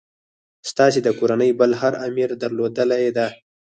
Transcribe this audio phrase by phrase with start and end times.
[0.69, 3.27] ستاسي د کورنۍ بل هر امیر درلودلې ده.